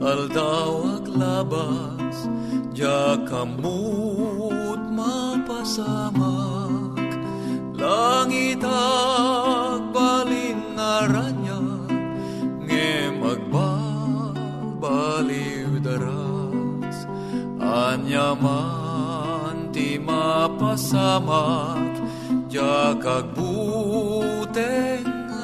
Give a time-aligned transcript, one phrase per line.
[0.00, 2.24] aldaw aglabas,
[2.72, 3.20] ja
[4.96, 6.96] mapasamak,
[7.76, 11.60] langit agbalin naranya,
[12.64, 17.04] nge magbabaliw daras,
[17.60, 21.92] anyaman ti mapasamak,
[22.48, 22.96] ja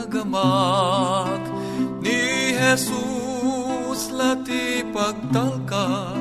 [0.01, 1.45] agamak,
[2.01, 3.26] ni Jesus
[4.17, 6.17] lati pagtalka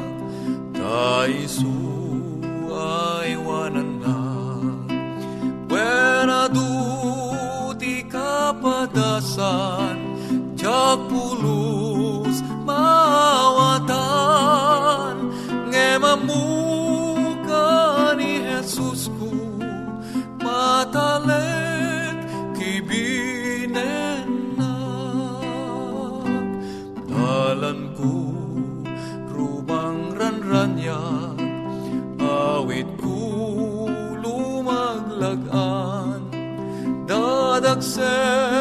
[0.76, 1.80] Kaisu
[2.76, 4.20] ay wanan na.
[5.66, 6.52] Buena
[7.80, 9.96] di kapadasan
[10.60, 13.96] Jak pulus mawatan.
[15.72, 16.55] Ngemamuka
[37.96, 38.55] say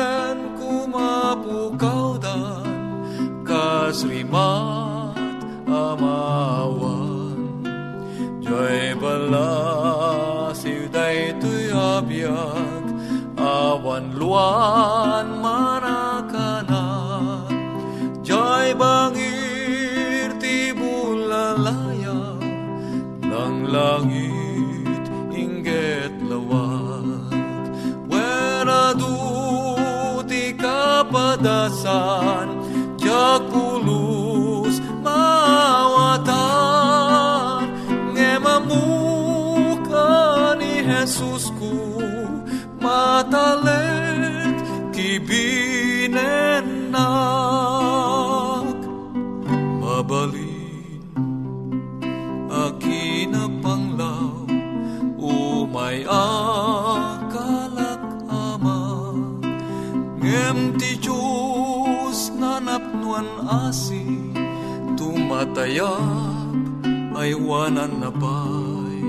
[65.65, 69.01] Tumatayap ay wanan na pay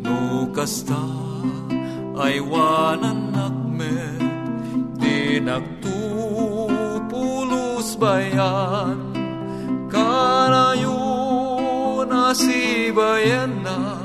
[0.00, 0.96] No kasta
[2.16, 4.24] ay wanan nakmet
[4.96, 5.84] Di nagtupulos
[8.00, 9.12] bayan.
[9.92, 10.96] Karayo
[12.08, 14.00] na si bayan na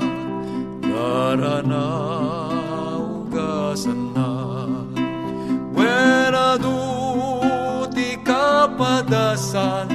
[0.83, 2.35] Garanaw
[3.31, 4.31] iwasan na.
[5.71, 6.75] Wera du
[7.95, 9.94] ti kapadasan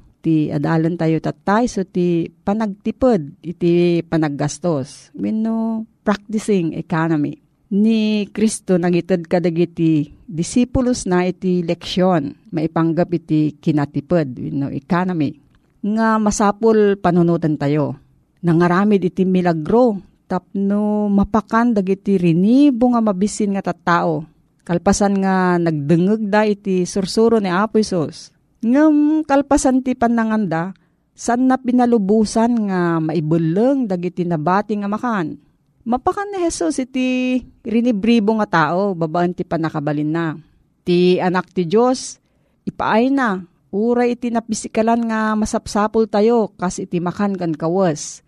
[0.21, 5.09] Ti adalan tayo tatay so ti panagtipod iti panaggastos.
[5.17, 7.41] Wenno practicing economy.
[7.73, 15.33] Ni Kristo nangitid kadagiti disipulos na iti leksyon maipanggap iti kinatipod wenno economy.
[15.81, 17.97] Nga masapul panunutan tayo.
[18.45, 19.97] Nangaramid iti milagro
[20.29, 24.21] tapno mapakan dagiti rinibo nga mabisin nga tattao.
[24.61, 28.29] Kalpasan nga nagdengeg da iti sursuro ni Apo Isos
[28.61, 30.77] Ngam kalpasan ti pananganda,
[31.17, 35.33] san na pinalubusan nga maibuleng dagiti nabati nga makan.
[35.81, 40.37] Mapakan ni Jesus iti rinibribo nga tao, babaan ti panakabalin na.
[40.85, 42.21] Ti anak ti Diyos,
[42.69, 43.41] ipaay na,
[43.73, 48.21] uray iti napisikalan nga masapsapul tayo, kas iti makan kan kawas.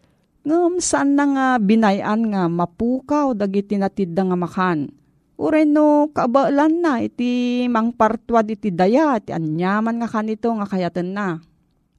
[0.50, 5.03] Ngam saan na nga binayan nga mapukaw dagiti natidda nga makan
[5.34, 11.42] Uray no kaabaalan na iti mangpartwad iti daya iti anyaman nga kanito nga kayatan na.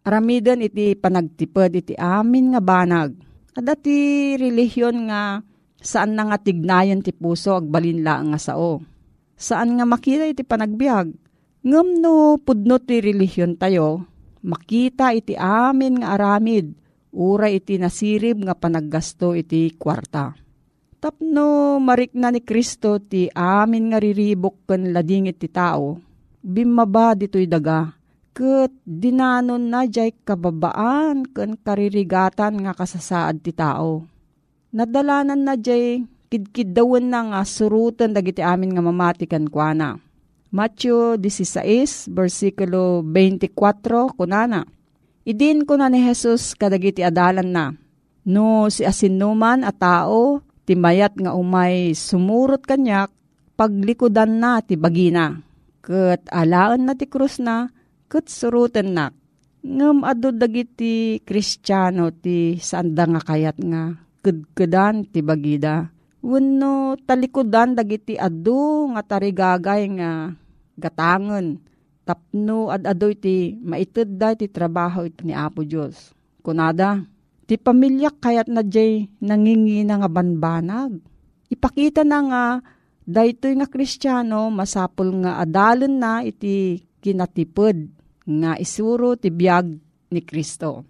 [0.06, 3.10] Aramidan iti panagtipad iti amin nga banag.
[3.58, 5.42] Ada ti relihiyon nga
[5.82, 8.78] saan na nga tignayan ti puso agbalinla nga sao.
[9.34, 11.10] Saan nga makita iti panagbiag.
[11.64, 14.04] Ngam no pudno ti relihiyon tayo,
[14.44, 16.76] makita iti amin nga aramid,
[17.10, 20.43] uray iti nasirib nga panaggasto iti kwarta
[21.04, 26.00] Tapno marik na ni Kristo ti amin nga riribok ken ladingit ti tao,
[26.40, 27.92] bimaba dito'y daga,
[28.32, 34.08] ket dinanon na jay kababaan ken karirigatan nga kasasaad ti tao.
[34.72, 40.00] Nadalanan na jay kidkiddawen na nga surutan dagiti amin nga mamati kan kuana.
[40.56, 43.52] Matthew 16, versikulo 24,
[44.16, 44.64] kunana.
[45.28, 47.76] Idin ko na ni Jesus kadagiti adalan na.
[48.24, 53.12] No si asinuman a tao timayat nga umay sumurot kanyak,
[53.54, 55.40] paglikodan na ti bagina.
[55.84, 57.68] Kat alaan na ti krus na,
[58.08, 59.12] kat surutan na.
[59.64, 65.88] Ngam ado dagiti kristyano ti sanda nga kayat nga kedkedan ti bagida.
[66.24, 70.32] Wenno talikodan dagiti adu nga tarigagay nga
[70.80, 71.60] gatangen.
[72.04, 76.12] Tapno ad-ado iti maited da ti trabaho iti ni Apo Diyos.
[76.44, 77.00] Kunada,
[77.44, 80.96] Ti pamilya kayat na jay nangingi na nga banbanag.
[81.52, 82.44] Ipakita na nga,
[83.04, 87.76] daytoy nga kristyano, masapol nga adalon na iti kinatipod
[88.24, 89.76] nga isuro ti biyag
[90.08, 90.88] ni Kristo.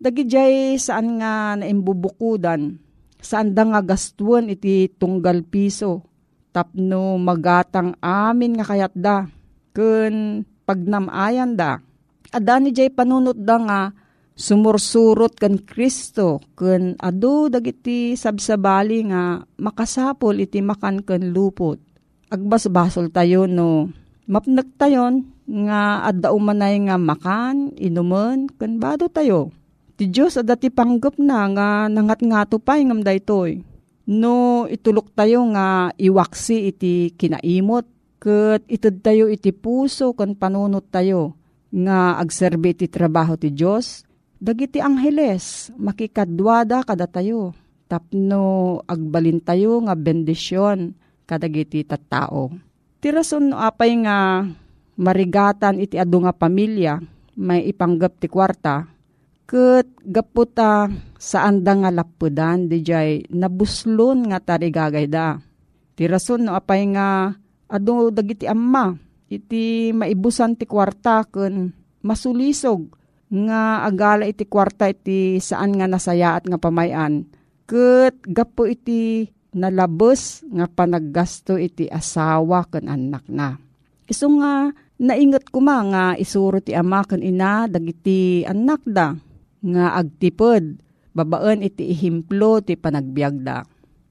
[0.00, 2.80] Dagi jay saan nga naimbubukudan,
[3.20, 6.00] saan da nga gastuan iti tunggal piso,
[6.56, 9.28] tapno magatang amin nga kayat da,
[9.76, 11.84] kun pagnamayan da.
[12.32, 13.80] Ada ni jay panunot da nga,
[14.40, 21.76] sumursurot kan Kristo ken adu dagiti sabsabali nga makasapol iti makan ken lupot.
[22.32, 23.92] Agbasbasol tayo no
[24.24, 29.50] mapnek tayon nga adda umanay nga makan, inuman, ken bado tayo.
[29.98, 33.60] Ti Diyos adda ti panggap na nga nangat nga tupay ngam daytoy.
[34.08, 37.84] No itulok tayo nga iwaksi iti kinaimot
[38.22, 41.36] ket ited tayo iti puso ken panunot tayo
[41.68, 44.09] nga agserbi iti trabaho ti Diyos
[44.40, 47.52] Dagiti angheles, makikadwada kada tayo.
[47.92, 50.96] Tapno agbalin tayo nga bendisyon
[51.28, 52.48] kadagiti tattao.
[53.04, 54.48] Tirason no apay nga
[54.96, 57.04] marigatan iti adu nga pamilya,
[57.36, 58.88] may ipanggap ti kwarta,
[59.44, 60.88] ket gaputa
[61.20, 65.36] saan da nga lapudan di jay nabuslon nga tarigagay da.
[66.00, 67.36] Tirason no apay nga
[67.68, 68.96] adu dagiti amma,
[69.28, 72.99] iti maibusan ti kwarta ken masulisog
[73.30, 77.30] nga agala iti kwarta iti saan nga nasayaat nga pamayan.
[77.70, 83.54] Ket gapo iti nalabos nga panaggasto iti asawa ken anak na.
[84.10, 89.14] Iso nga naingat ko nga isuro ti ama ken ina dagiti anak da.
[89.60, 90.80] nga agtipod,
[91.12, 93.64] babaan iti ihimplo ti panagbiagda.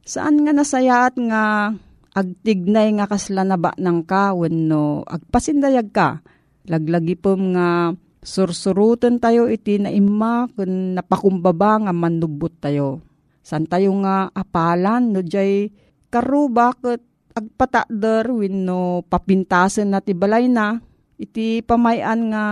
[0.06, 1.74] Saan nga nasayaat nga
[2.14, 6.22] agtignay nga kasla na ba ng ka wenno agpasindayag ka.
[6.70, 13.04] Laglagi po nga sursurutan tayo iti na ima kun napakumbaba nga manubot tayo.
[13.44, 15.72] San tayo nga apalan no jay
[16.12, 17.02] karu bakit
[17.34, 20.84] agpatadar wenno papintasen na ti balay na
[21.16, 22.44] iti pamayan nga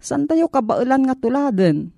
[0.00, 1.92] san tayo kabaulan nga tuladen.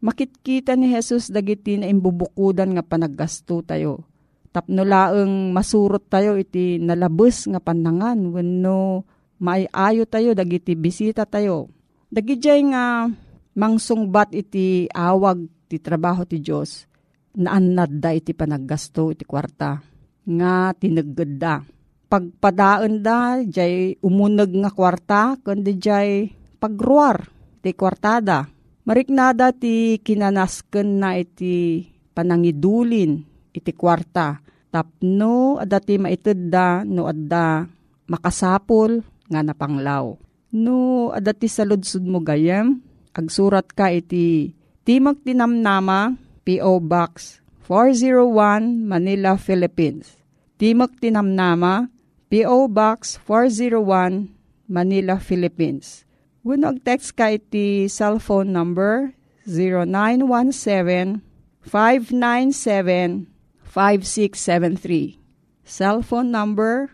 [0.00, 4.10] Makitkita ni Jesus dagiti na imbubukudan nga panaggasto tayo
[4.50, 9.06] tapno laeng masurot tayo iti nalabes nga panangan wenno
[9.38, 11.70] maayo tayo dagiti bisita tayo.
[12.10, 13.06] Dagijay nga
[13.54, 16.90] mangsungbat iti awag ti trabaho ti Dios
[17.38, 19.78] naannad da iti panaggasto iti kwarta
[20.26, 21.62] nga tinagad da.
[22.10, 27.30] Pagpadaan da, jay umunag nga kwarta, kundi jay pagruar
[27.62, 28.50] ti kwartada.
[28.82, 33.22] Mariknada ti kinanasken na iti panangidulin
[33.54, 34.42] iti kwarta.
[34.74, 37.66] Tapno adati maited da no adda
[38.10, 40.18] makasapol nga napanglaw.
[40.50, 42.82] No adati sa ludsud mo gayem,
[43.14, 44.50] agsurat ka iti
[44.82, 46.82] Timog Tinamnama, P.O.
[46.82, 50.18] Box 401 Manila, Philippines.
[50.58, 51.86] Timog Tinamnama,
[52.26, 52.66] P.O.
[52.66, 54.34] Box 401
[54.66, 56.02] Manila, Philippines.
[56.42, 59.14] When text ka iti cellphone number
[59.46, 61.22] 0917
[61.62, 63.30] 597
[63.62, 65.22] 5673.
[65.62, 66.90] Cellphone number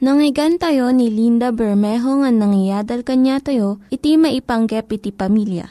[0.00, 5.68] Nangyigan tayo ni Linda Bermejo nga nangyadal kanya tayo, iti maipanggep iti pamilya.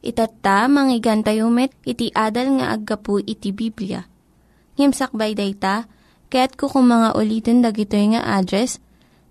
[0.00, 4.08] Itatta, manggigan tayo met, iti adal nga aggapu iti Biblia.
[4.80, 5.84] Ngimsakbay day ta,
[6.32, 8.80] kaya't kukumanga ulitin dagito nga address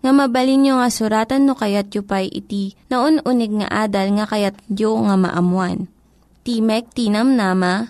[0.06, 4.53] nga mabalin nga suratan no kayat yu pa'y iti na unig nga adal nga kayat
[4.70, 5.89] yu nga maamuan.
[6.46, 7.89] Timek Tinam Nama,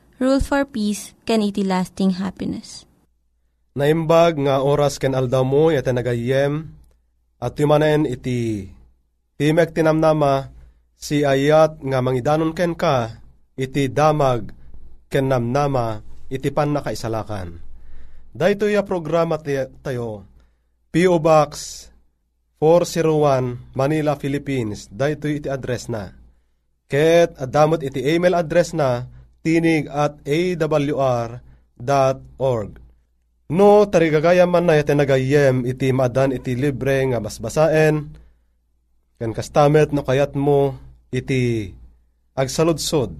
[0.21, 2.85] Rule for Peace, can iti lasting happiness.
[3.73, 6.69] Naimbag nga oras ken aldaw mo iti nagayem
[7.41, 8.69] at yumanen iti
[9.41, 10.53] Timek Tinamnama
[10.93, 13.17] si ayat nga mangidanon ken ka
[13.57, 14.53] iti damag
[15.09, 17.57] ken namnama iti pan nakaisalakan.
[18.29, 20.29] Dahito ya programa tayo
[20.93, 21.17] P.O.
[21.17, 21.49] Box
[22.61, 24.85] 401 Manila, Philippines.
[24.85, 26.13] Dahito iti address na.
[26.85, 29.09] Ket adamot iti email address na
[29.41, 31.41] tinig at awr.org.
[33.51, 38.15] No, tarigagaya man na iti nagayem iti maadan iti libre nga basbasaen.
[39.19, 40.79] Kan kastamet no kayat mo
[41.11, 41.73] iti
[42.33, 43.11] agsaludsod.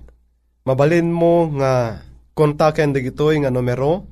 [0.64, 2.00] Mabalin mo nga
[2.32, 4.08] kontaken digitoy nga numero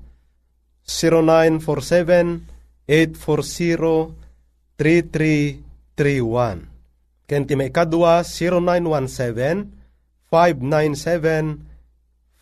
[0.84, 2.60] 0947
[4.82, 6.66] 0917-840-3331.
[7.30, 8.26] Kenti may kadwa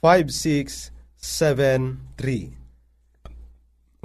[0.01, 2.51] 0917-597-5673.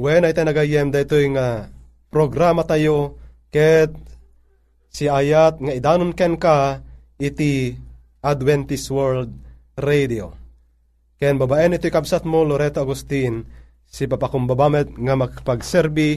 [0.00, 1.68] When ay tanagayem dito yung uh,
[2.08, 3.20] programa tayo
[3.52, 3.92] ket
[4.88, 6.80] si ayat nga idanon ken ka
[7.20, 7.76] iti
[8.24, 9.32] Adventist World
[9.78, 10.32] Radio.
[11.20, 13.44] Ken babaen iti kabsat mo Loreto Agustin
[13.86, 16.10] si papakumbabamet nga magpagserbi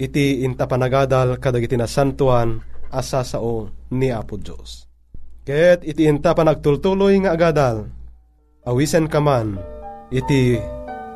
[0.00, 2.58] iti intapanagadal kadag iti nasantuan
[2.90, 4.88] asa sao ni Apo Diyos.
[5.44, 7.84] Ket iti inta panagtultuloy nga agadal,
[8.64, 9.60] awisen ka man
[10.08, 10.56] iti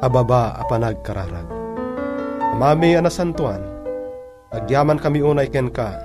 [0.04, 1.48] ababa a panagkararag.
[2.60, 3.64] Mami anasantuan,
[4.52, 5.96] agyaman kami unay ken ka,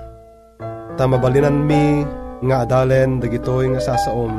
[0.96, 2.04] tamabalinan mi
[2.48, 4.32] nga adalen dagitoy nga sasaom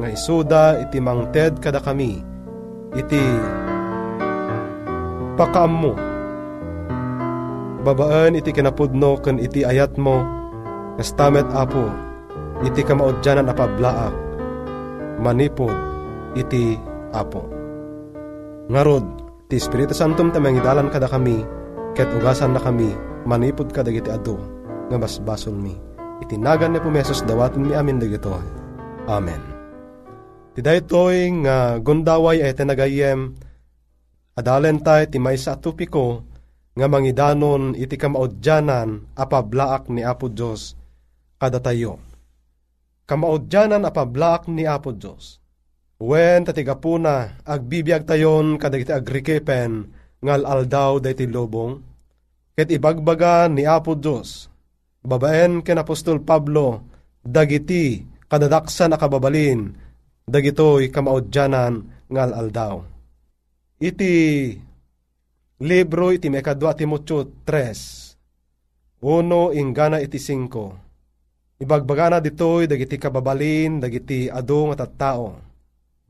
[0.00, 2.24] nga isuda iti mangted kada kami
[2.96, 3.20] iti
[5.36, 5.92] pakaam mo.
[7.80, 10.20] Babaan iti kinapudno ken iti ayat mo,
[11.00, 11.88] kastamet apo,
[12.64, 14.12] iti kamaudyanan apablaak,
[15.20, 15.89] manipod
[16.38, 16.78] iti
[17.14, 17.46] apo.
[18.70, 19.06] Ngarod,
[19.50, 21.42] ti Espiritu Santum tamangidalan kada kami,
[21.98, 22.94] ket ugasan na kami,
[23.26, 24.38] manipod kada iti adu,
[24.90, 25.74] nga basbasol mi.
[26.20, 28.36] Itinagan ni pumesos dawatin mi amin dagito.
[29.08, 29.40] Amen.
[30.54, 33.34] Ti daytoy nga gundaway ay tinagayem,
[34.40, 36.24] Adalen tayo ti may sa tupiko
[36.72, 40.78] nga mangidanon iti kamaudyanan apablaak ni Apo Diyos
[41.36, 41.98] kada tayo.
[43.04, 45.39] Kamaudyanan apablaak ni Apo Diyos.
[46.00, 49.84] Wen tatigapuna agbibiyag tayon kadagiti agrikepen
[50.24, 51.76] ngal aldaw dayti lobong.
[52.56, 54.48] Ket ibagbaga ni Apo Diyos.
[55.04, 56.88] Babaen ken Apostol Pablo
[57.20, 58.00] dagiti
[58.32, 59.76] kadadaksan akababalin
[60.24, 62.80] dagitoy kamaudyanan ngal aldaw.
[63.80, 64.56] Iti
[65.60, 74.72] libro iti mekadwa Timotyo 3 uno ingana iti 5 Ibagbagana ditoy dagiti kababalin dagiti adu
[74.72, 75.49] nga tattao.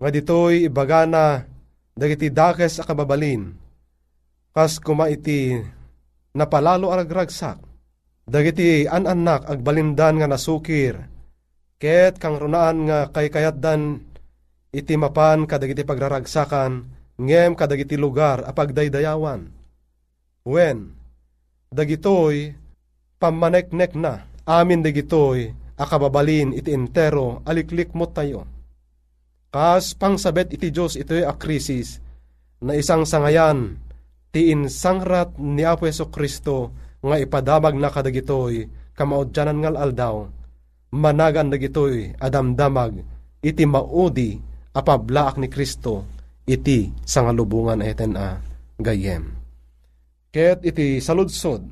[0.01, 1.45] Nga ditoy ibagana
[1.93, 3.53] dagiti dakes a kababalin.
[4.57, 5.61] Kas kuma iti
[6.33, 7.61] napalalo aragragsak.
[8.25, 10.97] Dagiti an-anak agbalindan nga nasukir.
[11.77, 14.01] Ket kang runaan nga kay kayatdan
[14.73, 16.89] iti mapan kadagiti pagraragsakan
[17.21, 19.53] ngem kadagiti lugar a pagdaydayawan.
[20.49, 20.97] Wen,
[21.69, 22.57] dagitoy
[23.21, 28.60] pamaneknek na amin dagitoy akababalin iti entero aliklik mo tayo.
[29.51, 31.99] Kas pangsabet iti Diyos ito'y a krisis
[32.63, 33.83] na isang sangayan
[34.31, 36.71] ti insangrat ni Apo Yeso Kristo
[37.03, 40.17] nga ipadamag na kadagitoy kamaudyanan ngal aldaw
[40.95, 43.03] managan dagitoy adamdamag
[43.43, 44.39] iti maudi
[44.75, 46.07] apablaak ni Kristo
[46.47, 48.39] iti sangalubungan eten a
[48.79, 49.35] gayem.
[50.31, 51.67] Ket iti saludsod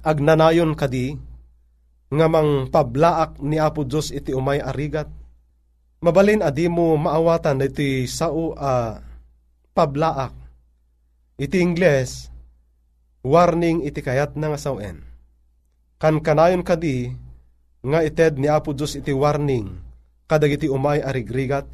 [0.00, 1.16] agnanayon kadi
[2.08, 5.08] nga mang pablaak ni Apo Diyos iti umay arigat.
[6.04, 8.92] Mabalin adi mo maawatan iti sao a uh,
[9.72, 10.32] pablaak.
[11.36, 12.32] Iti Ingles,
[13.20, 15.04] warning iti kayat na nga sawen.
[16.00, 17.12] Kan kanayon kadi,
[17.84, 19.68] nga ited ni Apo Diyos iti warning,
[20.24, 21.68] kadag iti umay arigrigat.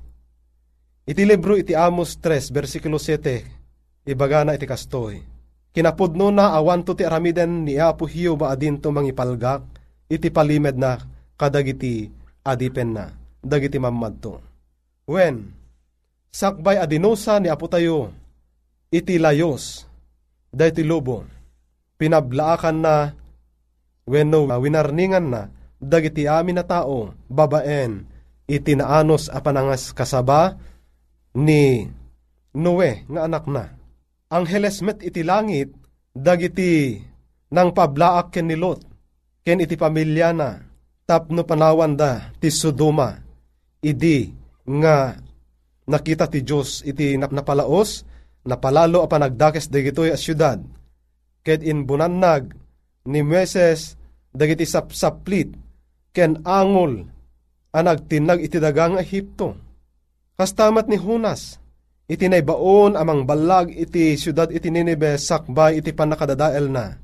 [1.07, 5.23] Iti libro iti Amos 3, versikulo 7, ibaga na iti kastoy.
[5.71, 9.63] Kinapudno na awan to ti aramiden ni Apo Hiyo ba adin to mangipalgak,
[10.11, 10.99] iti palimed na
[11.39, 12.11] kadagiti
[12.43, 14.39] adipen na, dagiti mamadto.
[15.05, 15.51] When,
[16.31, 18.15] sakbay adinosa ni Apo tayo,
[18.89, 19.85] iti layos,
[20.55, 21.27] dayti lobo,
[21.99, 22.95] pinablaakan na,
[24.07, 25.51] wenno winarningan na,
[25.83, 28.07] dagiti amin na tao, babaen,
[28.47, 29.43] iti naanos a
[29.93, 30.57] kasaba,
[31.35, 31.91] ni
[32.53, 33.73] Noe nga anak na.
[34.29, 35.73] Angheles met iti langit,
[36.13, 37.01] dagiti
[37.49, 38.85] nang pablaak ken ni Lot,
[39.41, 40.61] ken iti pamilya na
[41.07, 43.22] tapno panawan da ti Sodoma
[43.83, 44.31] idi
[44.63, 45.19] nga
[45.91, 48.07] nakita ti Diyos iti napalaos
[48.47, 50.63] napalalo a panagdakes dagitoy a syudad.
[51.43, 52.55] Ket inbunannag
[53.11, 53.99] ni Meses
[54.31, 55.51] dagiti sapsaplit
[56.15, 57.11] ken angol
[57.75, 59.59] a nagtinag iti dagang Ehipto.
[60.39, 61.59] Kastamat ni Hunas
[62.07, 66.95] iti naibaon amang balag iti syudad iti Nineveh sakbay iti panakadadael na.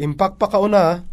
[0.00, 1.04] Impakpakauna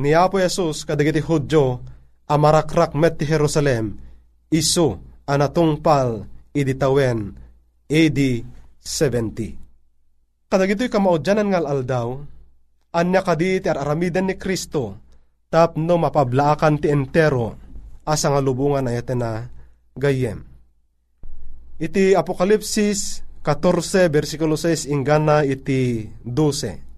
[0.00, 1.84] ni Apo Yesus kadagiti Hudyo
[2.24, 4.11] amarakrak met ti Jerusalem
[4.52, 7.32] iso anatungpal iditawen
[7.88, 8.18] AD
[8.84, 10.52] 70.
[10.52, 12.08] Kadagito'y kamaudyanan ngal aldaw,
[12.92, 15.00] anya kadi ti aramiden ni Kristo,
[15.48, 17.56] tapno mapablaakan ti entero,
[18.04, 19.48] asa nga lubungan na na
[19.96, 20.44] gayem.
[21.80, 26.92] Iti Apokalipsis 14 versikulo 6 ingana iti 12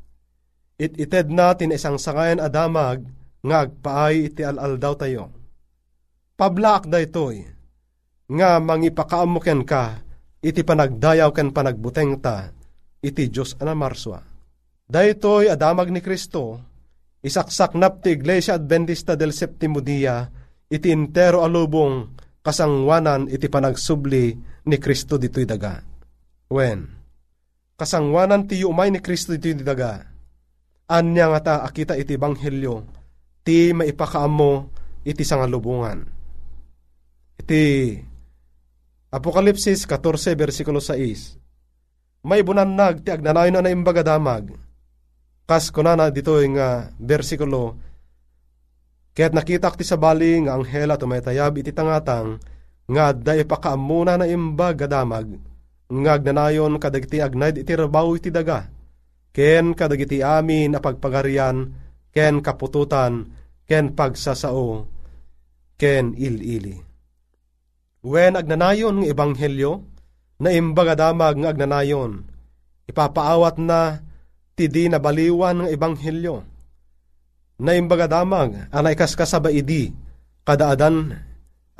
[0.74, 3.06] It ited natin isang sangayan adamag,
[3.46, 5.30] nga agpaay iti alaldaw tayo.
[6.34, 7.46] Pablaak da itoy,
[8.26, 10.02] nga mangipakaamuken ka,
[10.42, 12.50] iti panagdayaw ken panagbuteng ta,
[12.98, 14.18] iti Diyos anamarswa.
[14.84, 16.58] Daytoy adamag ni Kristo,
[17.22, 20.26] isaksaknap ti Iglesia Adventista del Septimo Dia,
[20.66, 24.24] iti intero alubong kasangwanan iti panagsubli
[24.66, 25.80] ni Kristo dito'y daga.
[26.50, 26.84] When?
[27.78, 30.02] Kasangwanan ti umay ni Kristo dito'y daga
[30.84, 32.84] Anya nga ta akita iti banghelyo,
[33.40, 34.52] ti maipakaamo
[35.08, 36.13] iti sangalubungan.
[37.40, 37.98] Iti
[39.10, 44.56] Apokalipsis 14 versikulo 6 May bunannag ti agnanayon na imbaga damag.
[45.44, 47.76] Kas kunana dito nga versikulo
[49.14, 52.42] Kaya't nakita ti sa bali nga anghela tumaytayab iti tangatang
[52.90, 55.38] nga da ipakaamuna na imbaga damag
[55.86, 58.74] nga agnanayon kadagiti agnayd iti rabaw iti daga
[59.34, 61.74] ken kadagiti amin a pagpagarian,
[62.14, 63.34] ken kapututan,
[63.66, 64.86] ken pagsasao,
[65.74, 66.78] ken ilili.
[68.04, 69.80] Wen agnanayon ng ebanghelyo,
[70.44, 72.20] na imbaga damag ng agnanayon,
[72.84, 74.04] ipapaawat na
[74.52, 76.36] ti di na baliwan ng ebanghelyo.
[77.64, 79.88] Na imbaga damag, anay kaskasaba idi,
[80.44, 81.16] kadaadan,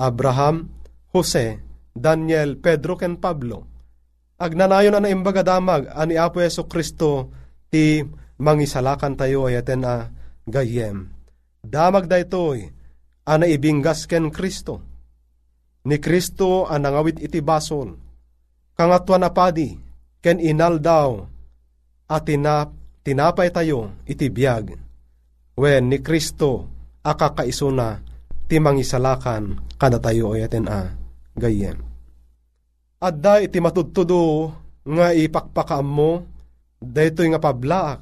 [0.00, 0.72] Abraham,
[1.12, 1.60] Jose,
[1.92, 3.68] Daniel, Pedro, ken Pablo.
[4.40, 7.28] Agnanayon na imbaga damag, ani Apo Yeso Kristo,
[7.68, 8.00] ti
[8.40, 10.08] mangisalakan tayo ayaten a
[10.48, 11.10] gayem.
[11.60, 12.64] Damag da ito'y
[13.28, 14.93] ana ibinggas ken Kristo.
[15.84, 17.92] Ni Kristo ang nangawit iti basol.
[18.72, 19.76] Kangatwa na padi,
[20.24, 21.20] ken inal daw,
[22.08, 22.72] at tinap,
[23.04, 24.80] tinapay tayo iti biyag.
[25.54, 26.66] When ni Kristo
[27.04, 28.00] akakaisuna
[28.48, 30.96] ti mangisalakan kada tayo ayaten a
[31.36, 31.78] gayem.
[33.04, 34.50] Adda iti matudtudo
[34.88, 36.24] nga ipakpakaam mo,
[36.80, 38.00] daytoy nga pablaak,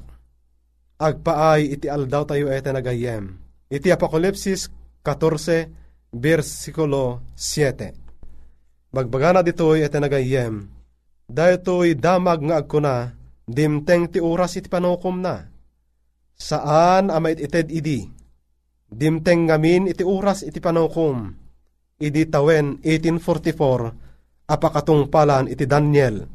[0.99, 3.35] agpaay iti aldaw tayo ayaten a gayem.
[3.67, 4.71] Iti Apokalipsis
[5.03, 5.82] 14,
[6.13, 8.93] versikulo 7.
[8.93, 10.69] Bagbagana ditoy iti nagayem,
[11.25, 13.09] daytoy damag nga agkuna,
[13.49, 15.49] dimteng ti oras iti panukom na.
[16.37, 18.05] Saan ama ited idi?
[18.93, 21.33] Dimteng ngamin iti oras iti panukom.
[21.97, 26.29] Idi tawen 1844, apakatong palan iti Daniel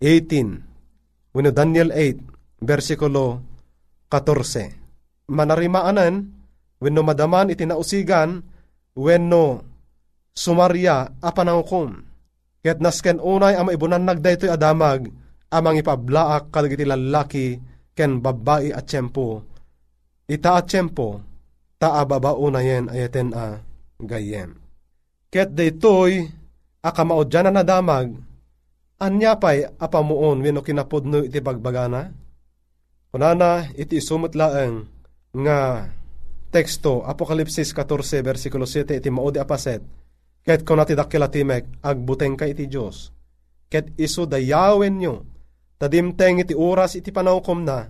[0.00, 1.36] 18.
[1.36, 3.44] Wino Daniel 8, versikulo
[4.08, 5.28] 14.
[5.28, 6.14] Manarimaanan,
[6.80, 8.40] wenno madaman iti nausigan,
[8.98, 9.62] wenno
[10.34, 12.02] sumarya apanangkom.
[12.58, 15.14] Ket nasken unay ama ibunan nagdaytoy adamag,
[15.54, 17.62] amang ipablaak kadagiti lalaki
[17.94, 19.46] ken babae at tiyempo.
[20.26, 21.22] Ita at tiyempo,
[21.78, 23.62] ta ababauna ayaten a
[24.02, 24.58] gayem.
[25.30, 26.26] Ket daytoy
[26.82, 28.18] akamaodyan na nadamag,
[28.98, 32.10] anya pay apamuon wenno kinapudno iti bagbagana?
[33.08, 34.84] Kunana iti isumot laeng
[35.32, 35.88] nga
[36.48, 39.84] teksto Apokalipsis 14 versikulo 7 iti maudi apaset.
[40.44, 43.12] Ket kuna ti dakkela timek agbuteng ka iti Dios
[43.68, 45.14] ket isu dayawen nyo.
[45.78, 47.86] Tadimteng iti oras iti panawkom na.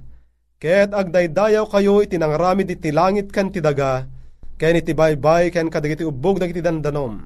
[0.59, 4.05] Ket agdaydayaw kayo iti nangramid iti langit kan ti daga
[4.59, 7.23] ken iti baybay ken kadagiti ubog dagiti dandanom.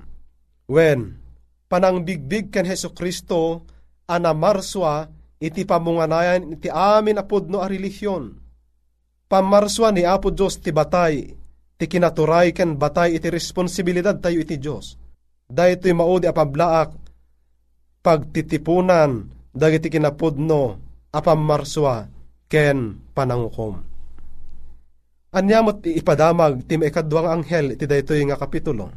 [0.68, 1.16] Wen
[1.66, 3.64] panang bigbig ken Hesu Kristo
[4.06, 5.08] ana marswa
[5.40, 8.36] iti pamunganayan iti amin apod no a relisyon
[9.32, 11.24] pamarswa ni Apo Diyos ti batay,
[11.80, 15.00] ti kinaturay ken batay iti responsibilidad tayo iti Diyos.
[15.48, 16.92] Dahito maudi apablaak,
[18.04, 19.24] pagtitipunan,
[19.56, 20.76] dagiti kinapudno,
[21.08, 22.12] apamarswa,
[22.44, 23.80] ken panangukom.
[25.32, 28.92] Anyamot ipadamag ti maikadwang anghel iti daytoy nga kapitulo.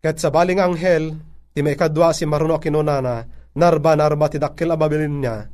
[0.00, 1.12] Ket sa baling anghel,
[1.52, 5.44] ti maikadwa si maruno kinunana, narba narba ti dakkel ababilin niya,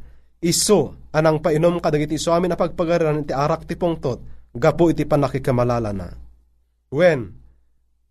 [0.42, 5.94] iso anang painom kadagiti iso amin na pagpagaran iti arak ti pungtot, gapo iti panakikamalala
[5.94, 6.08] na.
[6.92, 7.32] When,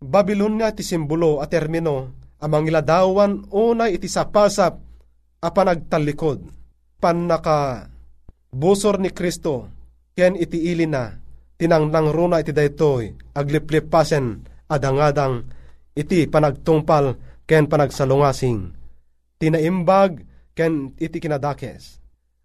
[0.02, 4.74] Babylonia ti simbolo a termino, amang iladawan unay iti sapasap
[5.44, 6.42] a panagtalikod,
[6.98, 7.86] panaka
[8.50, 9.70] busor ni Kristo,
[10.16, 11.14] ken iti ili na,
[11.60, 15.46] tinangnang runa iti daytoy, agliplipasen adangadang,
[15.94, 17.14] iti panagtungpal
[17.46, 18.74] ken panagsalungasing,
[19.38, 20.26] tinaimbag
[20.58, 22.01] ken iti kinadakes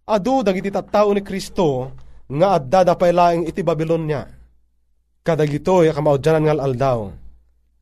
[0.08, 1.92] Adu dagiti tattao ni Kristo
[2.32, 4.24] nga adda da laing iti Babylonia.
[5.20, 7.00] Kadagito ya kamaudyanan ngal aldaw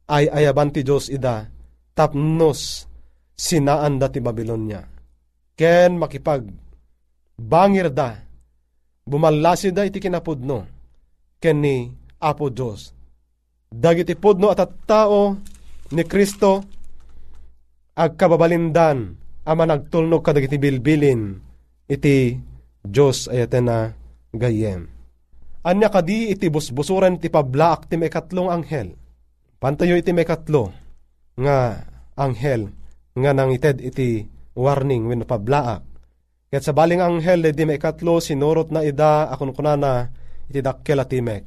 [0.09, 1.45] ay ayaban ti Diyos ida
[1.93, 2.89] tapnos
[3.37, 4.81] sinaan da ti Babylonia.
[5.53, 6.49] Ken makipag
[7.37, 8.17] bangir da
[9.05, 10.65] bumalasi da iti kinapudno
[11.37, 11.93] ken ni
[12.25, 12.89] Apo Diyos.
[13.69, 15.37] Dagiti pudno at tao
[15.93, 16.65] ni Kristo
[17.93, 19.13] agkababalindan
[19.45, 21.44] ama nagtulnog kadagiti bilbilin
[21.85, 22.39] iti
[22.85, 23.77] Diyos ayaten na
[24.33, 24.89] gayem.
[25.65, 28.93] Anya kadi iti busbusuran ti pablaak ti may katlong anghel.
[29.57, 30.69] Pantayo iti may katlo
[31.33, 31.81] nga
[32.13, 32.69] anghel
[33.17, 35.81] nga nang ited iti warning when pablaak.
[36.53, 40.13] Ket sa baling anghel di may katlo sinurot na ida akon kunana
[40.45, 41.43] iti dakkel atimek.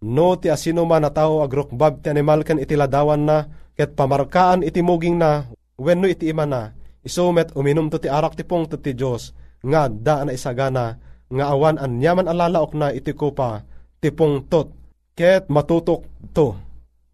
[0.00, 3.44] No ti asino man na tao agrokbab ti animal ken iti ladawan na
[3.76, 5.44] ket pamarkaan iti muging na
[5.76, 6.72] wenno iti ima na
[7.04, 10.96] isumet uminom to ti arak ti pong to ti Diyos nga da na isagana
[11.30, 13.62] nga awan anyaman alalaok na iti kupa
[14.00, 14.72] tipong tot
[15.14, 16.56] ket matutok to.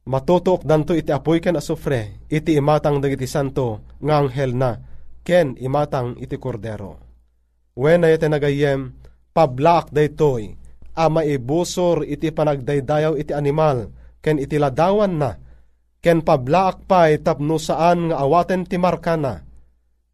[0.07, 4.79] Matutok danto iti apoy ken asufre iti imatang dagiti santo nga anghel na
[5.27, 7.03] ken imatang iti kordero.
[7.75, 8.95] Wen na iti nagayem
[9.35, 10.55] pablak daytoy
[10.97, 13.91] ama ibusor iti panagdaydayaw iti animal
[14.25, 15.31] ken iti ladawan na
[16.01, 19.43] ken pablaak pay tapno saan nga awaten ti markana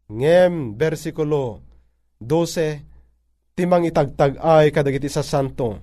[0.09, 1.61] ngem bersikulo
[2.25, 5.77] 12 timang itagtag ay kadagiti sa santo.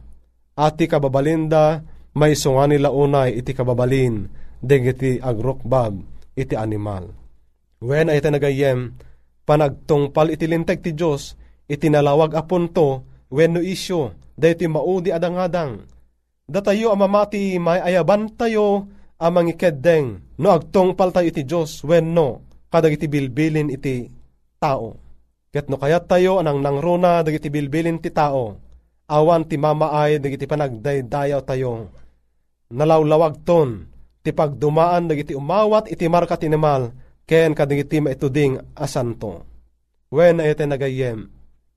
[0.58, 1.80] Ati kababalinda
[2.14, 4.26] may sunga nila unay iti kababalin
[4.58, 5.94] dagiti agrokbab
[6.34, 7.14] iti animal.
[7.80, 8.92] When ay nagayem
[9.46, 15.86] panagtungpal iti linteg ti Diyos iti nalawag apunto when no isyo dahiti maudi adangadang.
[16.50, 18.90] Datayo amamati may ayaban tayo
[19.22, 24.10] amang ikeddeng no agtungpal tayo iti Diyos when no kadag iti bilbilin iti
[24.58, 25.09] tao
[25.50, 28.54] Ket no kayat tayo anang nangruna dagiti bilbilin ti tao,
[29.10, 31.90] awan ti mamaay dagiti panagdaydayaw tayo.
[32.70, 33.90] Nalawlawag ton,
[34.22, 36.94] ti pagdumaan dagiti umawat iti marka tinimal,
[37.26, 39.42] ken kadagiti maituding asanto.
[40.14, 41.26] Wen ayete nagayem,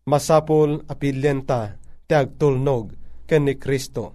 [0.05, 1.73] masapul apilyenta
[2.05, 2.93] ti agtulnog
[3.25, 4.13] ken ni Kristo.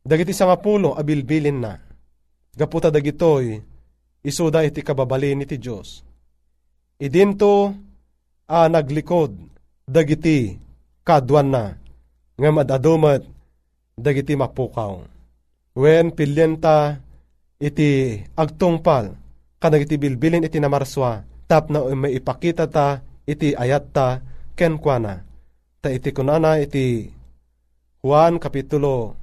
[0.00, 1.76] Dagiti sangapulo abilbilin na.
[2.56, 3.60] Gaputa dagitoy,
[4.24, 6.00] isuda iti kababalin iti Diyos.
[6.96, 7.76] Idinto
[8.48, 9.34] a naglikod
[9.86, 10.58] dagiti
[11.02, 11.64] kadwan na
[12.38, 13.22] nga madadumat
[13.98, 15.02] dagiti mapukaw.
[15.72, 17.00] Wen pilyenta
[17.56, 19.16] iti agtungpal
[19.56, 24.20] kadagiti bilbilin iti namarswa tap na may ipakita ta iti ayat ta
[24.58, 25.22] ken kuana.
[25.82, 27.10] Ta iti kunana iti
[28.02, 29.14] Juan Kapitulo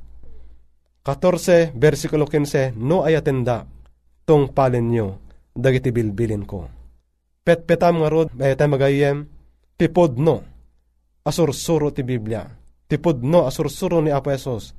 [1.04, 3.66] 14, versikulo 15, no ayatenda,
[4.24, 5.08] tungpalin nyo,
[5.52, 6.79] dagiti bilbilin ko.
[7.44, 9.26] Petpetam nga rod, bayata magayem,
[9.80, 10.44] tipod no,
[11.24, 12.46] asursuro ti Biblia.
[12.90, 14.74] Tipod no, asursuro ni Apo Esos.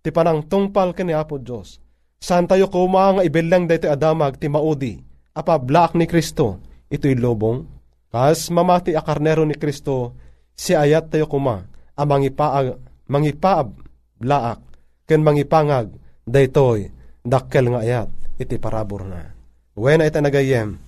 [0.00, 1.82] Ti panang tungpal ka ni Apo Diyos.
[2.16, 4.96] Saan tayo kuma nga ibilang dito adamag ti maudi,
[5.36, 7.66] apa blaak ni Kristo, ito'y lobong.
[8.08, 10.16] Kas mamati a karnero ni Kristo,
[10.56, 12.80] si ayat tayo kuma, amang ipaag,
[13.12, 13.68] mangipaab,
[14.16, 14.62] blaak,
[15.04, 15.92] ken mangipangag,
[16.24, 16.88] daytoy,
[17.20, 18.08] dakkel nga ayat,
[18.40, 19.36] iti parabor na.
[19.76, 20.80] Wena ita nagayem,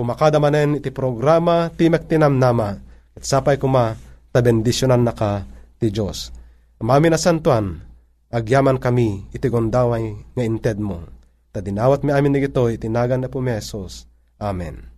[0.00, 2.80] pumakada manen iti programa, timek tinamnama,
[3.12, 3.92] at sapay kuma,
[4.32, 5.44] tabendisyonan na ka,
[5.76, 6.32] ti Diyos.
[6.80, 7.84] Mami na santuan,
[8.32, 11.04] agyaman kami, iti gondaway nga inted mo.
[11.52, 14.08] Tadinawat mi amin nigito, itinagan na pumesos.
[14.40, 14.88] Amen.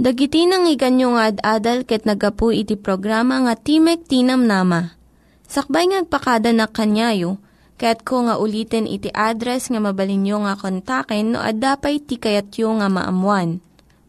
[0.00, 4.96] Dagiti nang iganyo nga ad-adal ket nagapu iti programa nga Timek Tinam Nama.
[5.44, 7.36] Sakbay ngagpakada na kanyayo,
[7.76, 13.60] ket ko nga ulitin iti address nga mabalinyo nga kontaken no ad-dapay tikayatyo nga maamuan.